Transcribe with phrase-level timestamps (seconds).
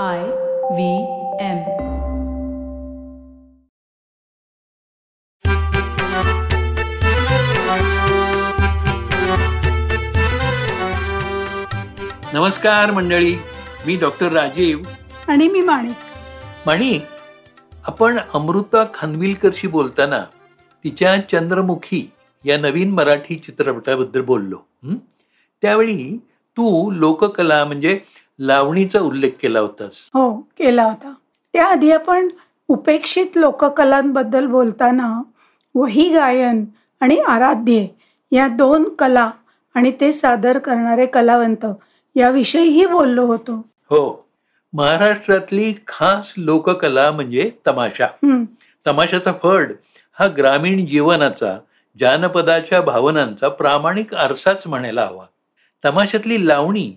[0.00, 0.22] I
[0.72, 0.96] V
[1.40, 1.58] M.
[12.32, 13.34] नमस्कार मंडळी
[13.86, 14.78] मी doctor Rajiv.
[15.28, 15.96] आणि मी माणिक.
[16.66, 17.04] माणिक
[17.84, 20.24] आपण अमृता खानविलकरशी बोलताना
[20.84, 22.10] तिच्या चंद्रमुखी
[22.44, 24.58] या नवीन मराठी चित्रपटाबद्दल बोललो?
[25.62, 26.16] त्यावेळी
[26.56, 28.00] तू लोककला म्हणजे
[28.38, 31.12] लावणीचा उल्लेख केला होतास हो केला होता.
[31.54, 32.28] त्याआधी आपण
[32.68, 35.08] उपेक्षित लोककलांबद्दल बोलताना
[35.74, 36.64] वही गायन
[37.00, 37.86] आणि आराध्य
[38.32, 39.30] या दोन कला
[39.74, 41.66] आणि ते सादर करणारे कलावंत
[42.16, 43.54] याविषयीही बोललो होतो.
[43.90, 44.26] हो
[44.72, 48.06] महाराष्ट्रातली खास लोककला म्हणजे तमाशा.
[48.86, 49.72] तमाशाचा फड
[50.18, 51.56] हा ग्रामीण जीवनाचा
[52.00, 55.24] जानपदाच्या भावनांचा प्रामाणिक आरसाच म्हणायला हवा.
[55.84, 56.90] तमाशातली लावणी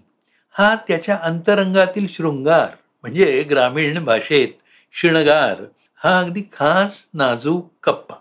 [0.55, 2.68] हा त्याच्या अंतरंगातील शृंगार
[3.04, 4.48] म्हणजे ग्रामीण भाषेत
[4.95, 5.64] शिणगार
[6.02, 8.16] हा अगदी खास नाजूक कप्पा.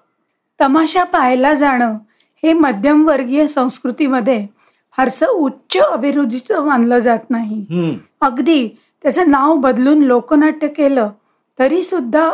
[0.61, 1.97] तमाशा पाहायला जाणं
[2.43, 4.47] हे मध्यमवर्गीय संस्कृतीमध्ये
[4.97, 7.99] फारसं उच्च अभिरुचीचं मानलं जात नाही.
[8.21, 8.69] अगदी
[9.03, 11.11] त्याचं नाव बदलून लोकनाट्य केलं
[11.59, 12.31] तरी सुद्धा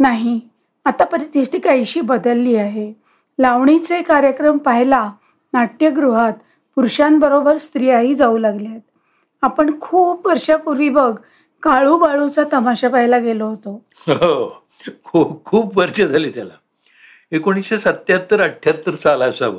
[0.00, 0.40] नाही.
[0.86, 2.92] आता परिस्थिती काहीशी बदलली आहे.
[3.38, 5.10] लावणीचे कार्यक्रम पाहायला
[5.52, 6.32] नाट्यगृहात
[6.76, 8.80] पुरुषांबरोबर स्त्रियाही जाऊ लागल्या आहेत
[9.42, 11.18] आपण खूप वर्षापूर्वी बघ
[11.62, 13.84] काळू बाळूचा तमाशा पाहायला गेलो होतो.
[14.08, 14.64] हो
[15.04, 16.52] खूप खूप वर्ष झाली त्याला.
[17.32, 19.58] एकोणीसशे सत्याहत्तर अठ्ठ्याहत्तर साल असावं.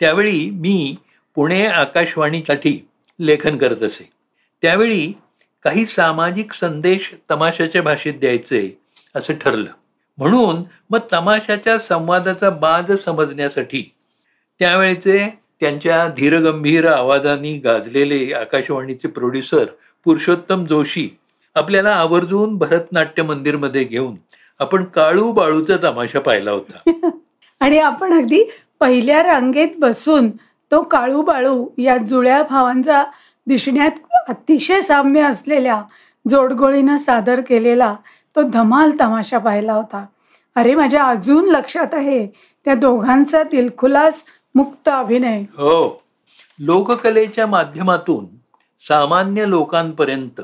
[0.00, 0.96] त्यावेळी मी
[1.34, 2.88] पुणे आकाशवाणीसाठी
[3.20, 4.10] लेखन करत असे.
[4.62, 5.12] त्यावेळी
[5.62, 8.78] काही सामाजिक संदेश तमाशाच्या भाषेत द्यायचे
[9.14, 9.70] असं ठरलं.
[10.18, 13.94] म्हणून मग तमाशाच्या संवादाचा बाज समजण्यासाठी
[14.58, 19.64] त्यावेळेचे त्यांच्या धीरगंभीर आवाजाने गाजलेले आकाशवाणीचे प्रोड्युसर
[20.04, 21.08] पुरुषोत्तम जोशी
[21.54, 24.14] आपल्याला आवर्जून भरतनाट्य मंदिरमध्ये घेऊन
[24.60, 26.90] आपण काळू बाळूचा तमाशा पाहिला होता.
[27.60, 28.42] आणि आपण अगदी
[28.80, 30.30] पहिल्या रांगेत बसून
[30.72, 33.04] तो काळू बाळू या जुळ्या भावांचा
[33.46, 33.90] दिसण्यात
[34.28, 35.82] अतिशय साम्य असलेल्या
[36.30, 37.94] जोडगोळीनं सादर केलेला
[38.36, 40.04] तो धमाल तमाशा पाहिला होता.
[40.56, 42.26] अरे माझ्या अजून लक्षात आहे
[42.64, 45.40] त्या दोघांचा दिलखुलास मुक्त अभिनय.
[45.40, 46.02] हो.
[46.58, 48.26] लोककलेच्या माध्यमातून
[48.88, 50.40] सामान्य लोकांपर्यंत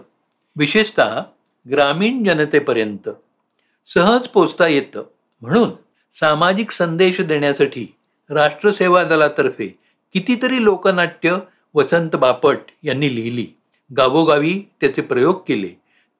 [0.56, 1.20] विशेषतः
[1.70, 3.08] ग्रामीण जनतेपर्यंत
[3.94, 5.02] सहज पोचता येतं.
[5.40, 5.70] म्हणून
[6.14, 7.94] सामाजिक संदेश देण्यासाठी
[8.30, 9.78] राष्ट्रसेवा दलातर्फे
[10.12, 11.36] कितीतरी लोकनाट्य
[11.74, 13.46] वसंत बापट यांनी लिहिली.
[13.96, 15.68] गावोगावी त्याचे प्रयोग केले.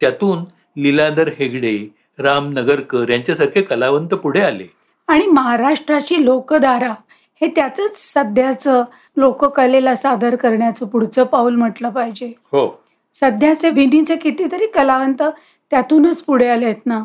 [0.01, 0.39] त्यातून
[0.81, 4.67] लीलाधर हेगडे राम नगरकर यांच्यासारखे कलावंत पुढे आले.
[5.09, 6.95] आणि महाराष्ट्राची लोकधारा
[7.41, 8.85] हे त्याचंच सध्याचं
[9.17, 12.27] लोककलेला सादर करण्याचं पुढचं पाऊल म्हटलं पाहिजे.
[12.27, 12.83] हो.
[13.15, 15.23] सध्याचे भिनीचे कितीतरी कलावंत
[15.71, 17.05] त्यातूनच पुढे आले आहेत ना.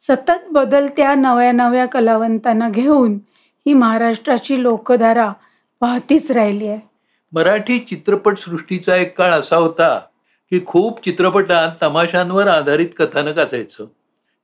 [0.00, 3.18] सतत बदलत्या नव्या नव्या कलावंतांना घेऊन
[3.66, 5.32] ही महाराष्ट्राची लोकधारा
[5.80, 6.80] वाहतीच राहिली आहे.
[7.32, 9.98] मराठी चित्रपटसृष्टीचा एक काळ असा होता
[10.50, 13.84] की खूप चित्रपटात तमाशांवर आधारित कथानक असायचं.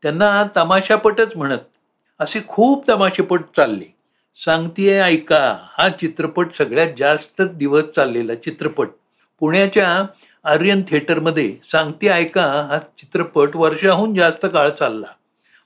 [0.02, 1.58] त्यांना तमाशापटच म्हणत
[2.20, 3.93] असे खूप तमाशेपट चालले.
[4.40, 5.40] सांगतीये ऐका
[5.78, 8.88] हा चित्रपट सगळ्यात जास्त दिवस चाललेला चित्रपट.
[9.40, 9.88] पुण्याच्या
[10.44, 15.06] आर्यन थिएटरमध्ये सांगते ऐका हा चित्रपट वर्षाहून जास्त काळ चालला.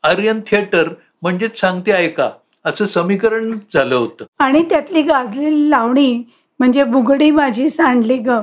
[0.05, 0.89] आर्यन थिएटर
[1.23, 2.31] म्हणजेच सांगते ऐका
[2.65, 4.25] असं समीकरण झालं होतं.
[4.39, 6.23] आणि त्यातली गाजलेली लावणी
[6.61, 8.41] म्हणजे बुगडी माझी सांडली ग.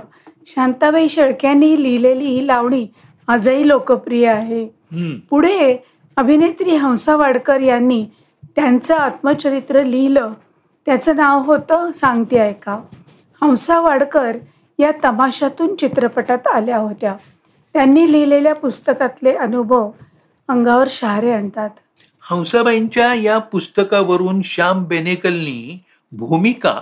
[0.47, 2.85] शांताबाई शेळक्यांनी लिहिलेली ही लावणी
[3.27, 4.65] आजही लोकप्रिय आहे.
[5.29, 5.77] पुढे
[6.17, 8.05] अभिनेत्री हंसा वाडकर यांनी
[8.55, 10.33] त्यांचं आत्मचरित्र लिहिलं
[10.85, 12.79] त्याचं नाव होतं सांगते ऐका.
[13.41, 14.37] हंसा वाडकर
[14.79, 17.15] या तमाशातून चित्रपटात आल्या होत्या.
[17.73, 19.91] त्यांनी लिहिलेल्या पुस्तकातले अनुभव
[20.47, 21.69] अंगावर शहारे आणतात.
[22.21, 26.81] हंसाबाईंच्या या पुस्तकावरून श्याम बेनेकलनी भूमिका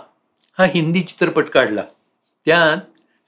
[0.57, 1.81] हा हिंदी चित्रपट काढला.
[2.45, 2.77] त्यात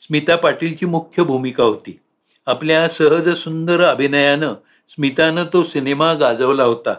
[0.04, 2.00] स्मिता पाटीलची मुख्य भूमिका होती.
[2.46, 4.54] आपल्या सहज सुंदर अभिनयानं
[4.90, 6.94] स्मितानं तो सिनेमा गाजवला होता.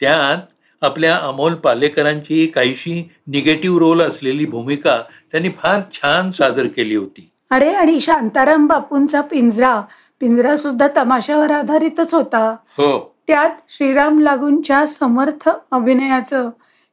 [0.00, 0.36] त्यात
[0.82, 5.02] आपल्या अमोल पालेकरांची काहीशी निगेटिव्ह रोल असलेली भूमिका
[5.32, 7.30] त्यांनी फार छान सादर केली होती.
[7.50, 9.80] अरे आणि शांताराम बापूंचा पिंजरा
[10.20, 12.56] पिंजरा सुद्धा तमाशावर आधारितच होता.
[12.78, 13.14] हो.
[13.26, 16.50] त्यात श्रीराम लागूंच्या समर्थ अभिनयाचं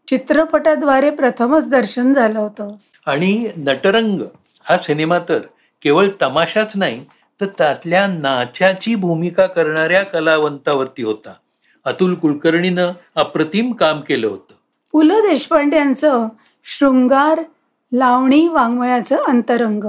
[0.07, 2.75] चित्रपटाद्वारे प्रथमच दर्शन झालं होतं.
[3.05, 4.21] आणि नटरंग
[4.63, 5.39] हा सिनेमा तर
[5.83, 7.05] केवळ तमाशाच नाही
[7.41, 11.33] तर त्यातल्या नाचाची भूमिका करणाऱ्या कलावंतावरती होता.
[11.85, 14.53] अतुल कुलकर्णीनं अप्रतिम काम केलं होतं.
[14.91, 16.27] पु ल देशपांड्यांचं
[16.63, 17.43] शृंगार
[17.93, 19.83] लावणी वाङ्मयाचं अंतरंग.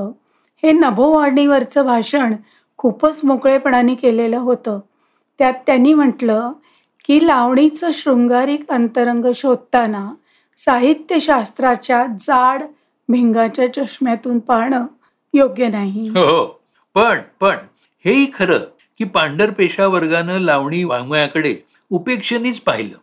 [0.63, 2.35] हे नभोवाणीवरचं भाषण
[2.77, 4.81] खूपच मोकळेपणाने केलेलं होतं.
[5.39, 6.53] त्यात त्यांनी म्हटलं
[7.09, 10.11] की लावणीचं शृंगारिक अंतरंग शोधताना
[10.57, 12.63] साहित्यशास्त्राच्या जाड
[13.09, 14.87] भिंगाच्या चष्म्यातून पाहणं
[15.35, 16.09] योग्य नाही.
[16.09, 16.61] हो हो.
[16.95, 17.57] पण पण
[18.05, 18.59] हेही खरं
[18.99, 21.57] की पांढर पेशा वर्गानं लावणी वाङ्मयाकडे
[21.91, 22.97] उपेक्षेनेच पाहिलं.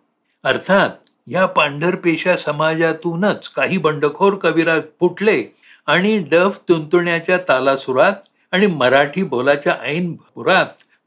[0.43, 0.89] अर्थात
[1.27, 5.43] या पांढरपेशा समाजातूनच काही बंडखोर कविरा फुटले
[5.87, 8.13] आणि डफ तुंतुण्याच्या तालासुरात
[8.51, 10.13] आणि मराठी बोलाच्या ऐन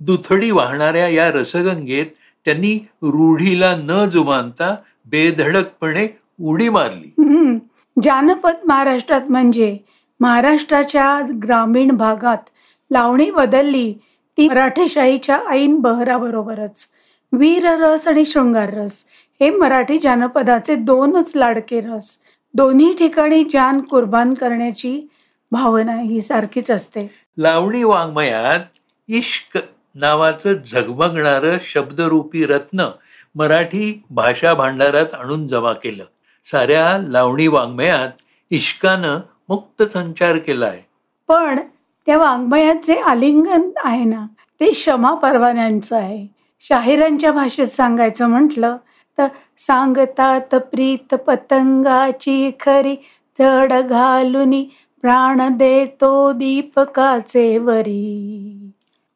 [0.00, 2.06] दुथडी वाहणाऱ्या या रसगंगेत
[2.44, 4.74] त्यांनी रूढीला न जुमानता
[5.06, 6.06] बेधडकपणे
[6.42, 7.58] उडी मारली.
[8.02, 9.76] जानपद महाराष्ट्रात म्हणजे
[10.20, 12.48] महाराष्ट्राच्या ग्रामीण भागात
[12.90, 13.92] लावणी बदलली
[14.38, 16.86] ती मराठेशाहीच्या ऐन बहराबरोबरच
[17.32, 19.04] वीर रस आणि शृंगार रस.
[19.40, 22.16] हे मराठी जानपदाचे दोनच लाडके रस.
[22.54, 25.08] दोन्ही ठिकाणी जान कुर्बान करण्याची
[25.52, 27.10] भावना ही सारखीच असते.
[27.38, 28.60] लावणी वाङ्मयात
[29.08, 29.58] इश्क
[29.94, 32.88] नावाचं झगमगणारं शब्दरूपी रत्न
[33.34, 36.04] मराठी भाषा भांडारात आणून जमा केलं.
[36.46, 38.08] साऱ्या लावणी वाङ्मयात
[38.50, 40.80] इश्कानं मुक्त संचार केलाय.
[41.28, 41.58] पण
[42.06, 44.26] त्या वाङ्मयात जे आलिंगन आहे ना
[44.60, 46.39] ते क्षमा परवान्यांचं आहे.
[46.60, 48.76] शाहिरांच्या भाषेत सांगायचं म्हटलं
[49.18, 49.26] तर
[49.58, 52.94] सांगतात प्रीत पतंगाची खरी
[53.38, 54.66] धड घालुनी
[55.02, 58.70] प्राण देतो दीपकाचे वरी.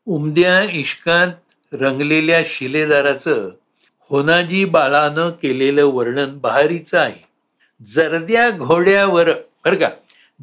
[0.06, 1.28] उमद्या इश्कात
[1.72, 3.50] रंगलेल्या शिलेदाराचं
[4.10, 7.24] होनाजी बाळानं केलेलं वर्णन बहारीचं आहे.
[7.94, 9.30] जरद्या घोड्यावर
[9.64, 9.88] बरं का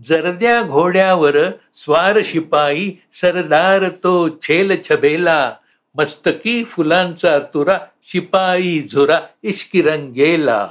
[0.07, 1.37] जरद्या घोड्यावर
[1.75, 5.51] स्वार शिपाई सरदार तो छेल छबेला.
[5.97, 10.67] मस्तकी फुलांचा तुरा शिपाई झुरा इश्की रंगेला.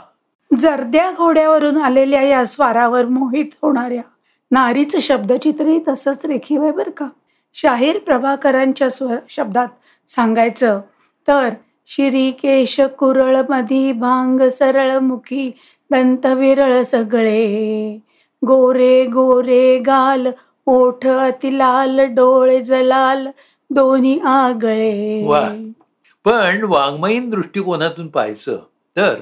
[0.58, 4.02] जर्द्या घोड्यावरून आलेल्या या स्वारावर मोहित होणाऱ्या
[4.50, 7.08] नारीचं शब्दचित्रही तसंच रेखीव आहे बरं का.
[7.54, 9.68] शाहीर प्रभाकरांच्या स्व शब्दात
[10.08, 10.80] सांगायचं
[11.28, 11.50] तर
[11.86, 15.50] शिरी केश कुरळ मधी भांग सरळ मुखी
[15.90, 17.46] दंत विरळ सगळे.
[18.46, 20.26] गोरे गोरे गाल
[20.66, 23.26] ओठ अति लाल डोळे जलाल
[23.70, 25.26] दोन्ही आगळे.
[25.26, 25.48] वा.
[26.24, 28.62] पण वाङ्मयीन दृष्टिकोनातून पाहायचं
[28.96, 29.14] तर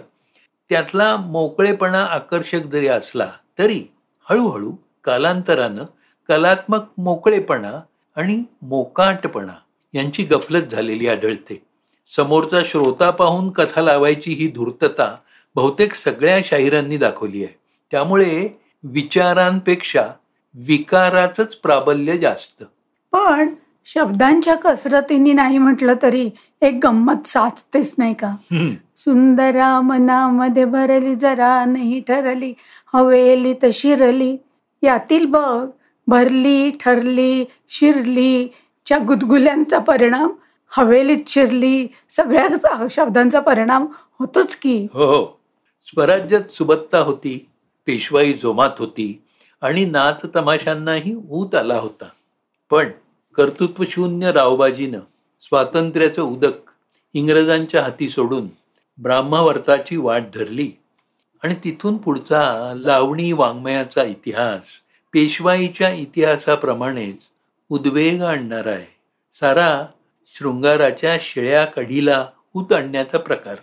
[0.69, 3.85] त्यातला मोकळेपणा आकर्षक जरी असला तरी
[4.31, 4.73] हळूहळू
[5.05, 5.85] कालांतरानं
[6.29, 7.81] कलात्मक मोकळेपणा
[8.17, 9.53] आणि मोकाटपणा
[9.95, 11.63] यांची गफलत झालेली आढळते.
[12.17, 15.17] समोरचा श्रोता पाहून कथा लावायची ही धूर्तता
[15.55, 17.59] बहुतेक सगळ्या शाहिरांनी दाखवली आहे.
[17.91, 18.49] त्यामुळे
[18.83, 20.09] विचारांपेक्षा
[20.55, 22.65] विकाराचंच प्राबल्य जास्त.
[23.13, 23.55] पण
[23.89, 26.29] शब्दांच्या कसरतीने नाही म्हटलं तरी
[26.63, 28.35] एक गंमत साधतेच नाही का.
[28.97, 32.53] सुंदरा मनामध्ये भरली जरा नाही ठरली
[32.95, 34.37] हवेली तर शिरली.
[34.83, 35.67] यातील बघ
[36.07, 38.49] भरली ठरली शिरली
[38.87, 40.33] च्या गुदगुल्यांचा परिणाम
[40.73, 43.87] हवेलीत शिरली सगळ्या शब्दांचा परिणाम
[44.19, 44.77] होतोच की.
[44.93, 45.25] हो हो.
[45.87, 47.37] स्वराज्यात सुबत्ता होती
[47.87, 49.13] पेशवाई जोमात होती
[49.63, 52.09] आणि नाच तमाशांनाही ऊत आला होता.
[52.71, 52.89] पण
[53.39, 54.99] कर्तृत्वशून्य रावबाजीनं
[55.41, 56.71] स्वातंत्र्याचं उदक
[57.15, 58.49] इंग्रजांच्या हाती सोडून
[59.03, 60.73] ब्राह्मवर्ताची वाट धरली.
[61.43, 64.63] आणि तिथून पुढचा लावणी वाङ्मयाचा इतिहास
[65.13, 67.17] पेशवाईच्या इतिहासाप्रमाणेच
[67.69, 68.97] उद्वेग आणणारा आहे.
[69.41, 69.87] सारा
[70.35, 73.55] शृंगाराच्या शिळ्या कढीला उत आणण्याचा प्रकार.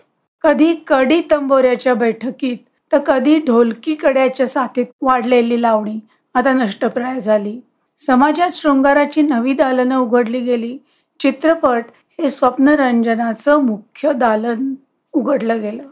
[0.42, 2.58] कधी कडी तंबोऱ्याच्या बैठकीत
[2.92, 6.00] तर कधी ढोलकी कड्याच्या साथीत वाढलेली लावणी.
[6.34, 7.60] आता नष्टप्राय झाली.
[7.98, 10.78] समाजात शृंगाराची नवी दालनं उघडली गेली.
[11.20, 11.86] चित्रपट
[12.20, 14.74] हे स्वप्नरंजनाचं मुख्य दालन
[15.14, 15.84] उघडलं गेलं.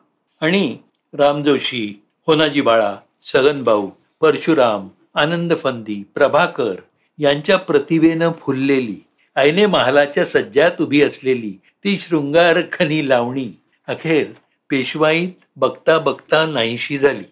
[0.42, 0.78] आणि
[1.14, 3.90] राम जोशी होनाजी बाळा सगनभाऊ
[4.22, 6.76] परशुराम आनंद फंदी प्रभाकर
[7.18, 8.96] यांच्या प्रतिभेनं फुललेली
[9.36, 13.52] ऐने महालाच्या सज्जात उभी असलेली ती शृंगार खनी लावणी
[13.88, 14.28] अखेर
[14.70, 17.24] पेशवाईत बघता बघता नाहीशी झाली.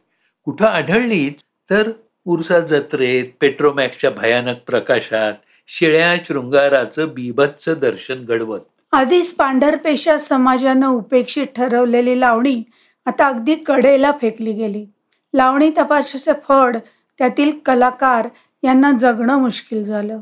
[0.45, 1.29] कुठं आढळली
[1.69, 1.91] तर
[2.25, 5.33] उर्सा जत्रेत पेट्रोमॅक्सच्या भयानक प्रकाशात
[5.67, 8.59] शिळ्या शृंगाराचं बीभत्स दर्शन घडवत.
[8.91, 12.63] आधीच पांढरपेशा समाजानं उपेक्षित ठरवलेली लावणी
[13.05, 14.85] आता अगदी कडेला फेकली गेली.
[15.33, 16.77] लावणी तपासाचे फड
[17.17, 18.27] त्यातील कलाकार
[18.63, 20.19] यांना जगणं मुश्किल झालं.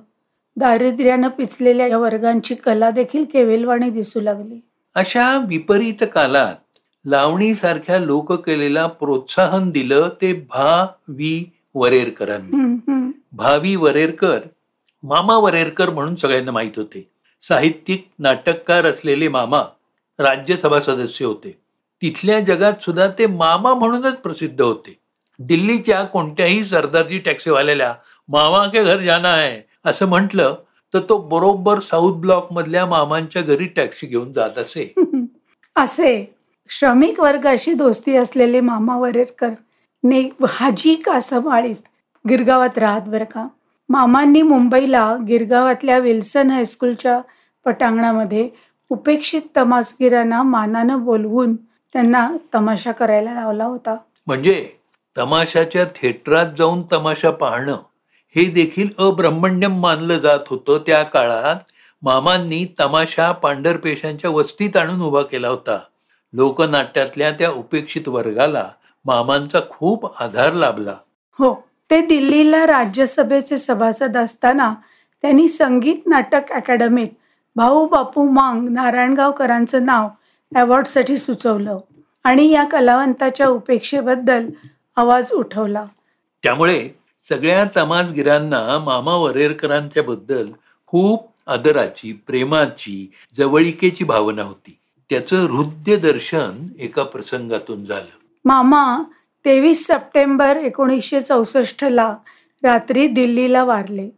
[0.56, 4.60] दारिद्र्यानं पिचलेल्या या वर्गांची कला देखील केविलवाणी दिसू लागली.
[4.96, 6.56] अशा विपरीत कालात
[7.06, 13.12] लावणीसारख्या लोककलेला प्रोत्साहन दिलं ते भा वी वरेरकरांनी.
[13.32, 14.40] भावी वरेरकर
[15.04, 17.10] मामा वरेरकर म्हणून सगळ्यांना माहीत होते.
[17.44, 19.64] साहित्यिक नाटककार असलेले मामा
[20.20, 21.58] राज्यसभा सदस्य होते.
[22.02, 25.00] तिथल्या जगात सुद्धा ते मामा म्हणूनच प्रसिद्ध होते.
[25.40, 27.96] दिल्लीच्या कोणत्याही सरदारजी टॅक्सीवाल्याला
[28.28, 30.56] मामा के घर जाना आहे असं म्हटलं
[30.94, 34.94] तर तो बरोबर साऊथ ब्लॉक मधल्या मामांच्या घरी टॅक्सी घेऊन जात असे.
[35.76, 36.36] असे.
[36.70, 39.50] श्रमिक वर्गाशी दोस्ती असलेले मामा वरेरकर.
[40.04, 41.76] ने हाजी कासमवाळीत
[42.30, 43.48] गिरगावात राहत बरं का?
[43.90, 47.22] मामांनी मुंबईला गिरगावातल्या विल्सन हायस्कूलच्या
[47.66, 48.50] पटांगणामध्ये
[48.90, 51.56] उपेक्षित तमासगिरांना मानानं बोलवून
[51.94, 53.98] त्यांना तमाशा करायला लावला होता.
[54.28, 54.70] म्हणजे
[55.18, 57.74] तमाशाच्या थिएटरात जाऊन तमाशा पाहणं
[58.36, 60.78] हे देखील अब्रह्मण्यम मानलं जात होतं.
[60.88, 61.56] त्या काळात
[62.04, 65.80] मामांनी तमाशा पांढरपेशांच्या वस्तीत आणून उभा केला होता.
[66.34, 68.70] लोकनाट्यातल्या त्या उपेक्षित वर्गाला
[69.10, 70.96] मामांचा खूप आधार लाभला.
[71.40, 71.54] हो
[71.92, 74.74] ते दिल्लीला राज्यसभेचे सभासद असताना
[75.24, 77.08] त्यांनी संगीत नाटक अकॅडमीत
[77.56, 80.08] भाऊ बापू मांग नारायणगावकरांचं नाव
[80.56, 81.80] अवॉर्डसाठी सुचवलं
[82.24, 84.50] आणि या कलावंताच्या उपेक्षेबद्दल
[84.96, 85.86] आवाज उठवला.
[86.44, 86.90] त्यामुळे
[87.30, 90.52] सगळ्या तमासगिरांना मामा वरेरकरांच्या बद्दल
[90.88, 94.78] खूप आदराची प्रेमाची जवळिकेची भावना होती.
[95.10, 98.19] त्याचं हृदय दर्शन एका प्रसंगातून झालं.
[98.46, 99.04] मामा
[99.46, 102.16] तेवीस सप्टेंबर एकोणीसशे चौसष्टला
[102.64, 104.10] रात्री दिल्लीला वारले.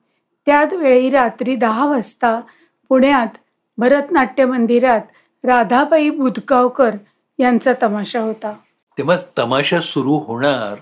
[0.45, 2.41] त्याच वेळी रात्री दहा वाजता
[2.89, 3.37] पुण्यात
[3.77, 5.01] भरतनाट्य मंदिरात
[5.43, 6.95] राधाबाई बुधगावकर
[7.39, 8.53] यांचा तमाशा होता.
[8.97, 10.75] तेव्हा तमाशा सुरू होणार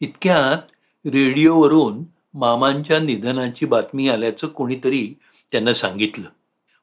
[0.00, 0.58] इतक्यात
[1.06, 2.02] रेडिओवरून
[2.34, 5.18] मामांच्या निधनाची बातमी आल्याचं कोणीतरी
[5.52, 6.28] त्यांना सांगितलं.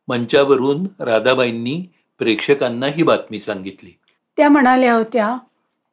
[0.08, 1.84] मंचावरून राधाबाईंनी
[2.20, 3.98] प्रेक्षकांना ही बातमी सांगितली.
[4.38, 5.38] त्या म्हणाल्या होत्या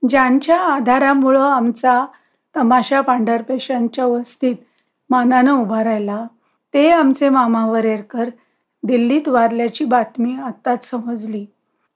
[0.02, 2.04] ज्यांच्या आधारामुळं आमचा
[2.54, 4.56] तमाशा पांढरपेशांच्या वस्तीत
[5.10, 6.24] मानानं उभा राहिला
[6.74, 8.28] ते आमचे मामा वरेरकर
[8.82, 11.44] दिल्लीत वारल्याची बातमी आत्ताच समजली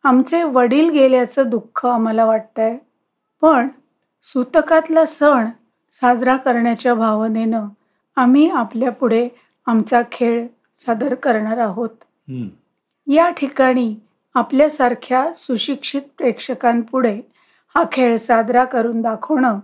[0.05, 2.77] आमचे वडील गेल्याचं दुःख आम्हाला वाटतंय
[3.43, 3.69] पण
[4.25, 5.49] सूतकातला सण
[5.95, 7.67] साजरा करण्याच्या भावनेनं
[8.17, 9.29] आम्ही आपल्या पुढे
[9.67, 10.47] आमचा खेळ
[10.81, 11.89] सादर करणार आहोत
[12.29, 12.49] हम्म.
[13.07, 13.95] या ठिकाणी
[14.35, 17.21] आपल्यासारख्या सुशिक्षित प्रेक्षकांपुढे
[17.75, 19.59] हा खेळ साजरा करून दाखवणं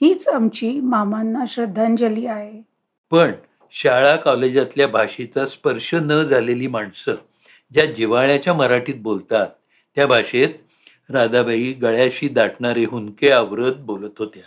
[0.00, 2.62] हीच आमची मामांना श्रद्धांजली आहे.
[3.10, 3.32] पण
[3.72, 7.14] शाळा कॉलेजातल्या भाषेचा स्पर्श न झालेली माणसं
[7.72, 9.46] ज्या जिव्हाळ्याच्या मराठीत बोलतात
[9.96, 10.48] त्या भाषेत
[11.10, 14.42] राधाबाई गळ्याशी दाटणारे हुंके आवरत बोलत होत्या.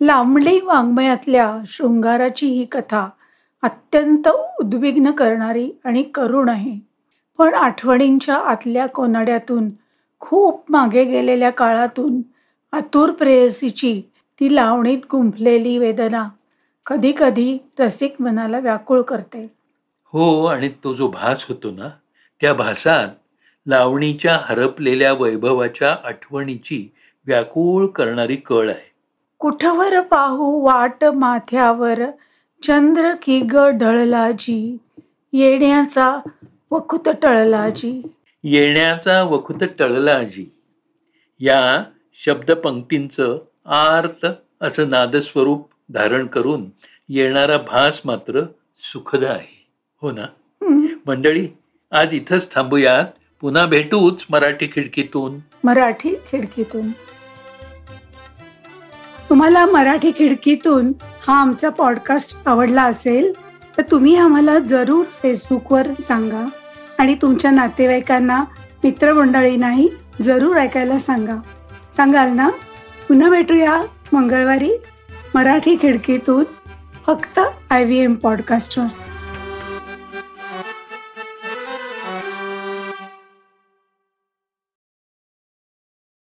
[0.00, 3.08] लांबडी वाङ्मयातल्या शृंगाराची ही कथा
[3.62, 6.78] अत्यंत उद्विग्न करणारी आणि करुण आहे.
[7.38, 9.70] पण आठवणींच्या आतल्या कोनाड्यातून
[10.20, 12.20] खूप मागे गेलेल्या काळातून
[12.72, 14.02] आतुर प्रेयसीची
[14.40, 16.28] ती लावणीत गुंफलेली वेदना.
[16.86, 19.50] कधी कधी रसिक मनाला व्याकुळ करते.
[20.04, 21.88] हो आणि तो जो भास होतो ना
[22.40, 23.08] त्या भासात
[23.66, 26.88] लावणीच्या हरपलेल्या वैभवाच्या आठवणीची
[27.26, 28.92] व्याकुळ करणारी कळ आहे.
[29.38, 32.00] कुठवर पाहू वाट माथ्यावर
[32.62, 34.76] चंद्र की ग ढळलाजी.
[35.32, 36.18] येण्याचा
[36.70, 38.02] वखुत टळलाजी.
[38.44, 40.46] येण्याचा वखुत टळलाजी.
[41.40, 44.26] या शब्दपंक्तींचं आर्त
[44.60, 46.66] असं नादस्वरूप धारण करून
[47.08, 48.40] येणारा भास मात्र
[48.92, 49.66] सुखद आहे.
[50.02, 50.24] हो ना?
[51.06, 51.48] मंडळी
[51.90, 53.04] आज इथंच थांबूयात.
[53.40, 55.38] पुन्हा भेटूच मराठी खिडकीतून.
[55.64, 56.90] मराठी खिडकीतून.
[59.28, 60.92] तुम्हाला मराठी खिडकीतून
[61.28, 63.32] हा आमचा पॉडकास्ट आवडला असेल
[63.78, 66.48] तर तुम्ही आम्हाला जरूर फेसबुकवर सांगा
[66.98, 68.44] आणि तुमच्या नातेवाईकांना
[68.84, 69.88] मित्रमंडळींनाही
[70.22, 71.34] जरूर ऐकायला सांगा.
[71.96, 72.48] सांगाल ना?
[73.08, 73.80] पुन्हा भेटूया
[74.12, 74.70] मंगळवारी
[75.34, 76.44] मराठी खिडकीतून
[77.06, 78.86] फक्त आय व्ही एम पॉडकास्टवर